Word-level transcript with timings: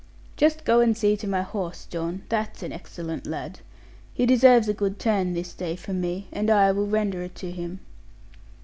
Just 0.35 0.65
go 0.65 0.79
and 0.79 0.97
see 0.97 1.15
to 1.17 1.27
my 1.27 1.43
horse, 1.43 1.85
John, 1.85 2.23
that's 2.27 2.63
an 2.63 2.71
excellent 2.73 3.27
lad. 3.27 3.59
He 4.15 4.25
deserves 4.25 4.67
a 4.67 4.73
good 4.73 4.97
turn 4.97 5.33
this 5.35 5.53
day, 5.53 5.75
from 5.75 6.01
me; 6.01 6.27
and 6.31 6.49
I 6.49 6.71
will 6.71 6.87
render 6.87 7.21
it 7.21 7.35
to 7.35 7.51
him.' 7.51 7.81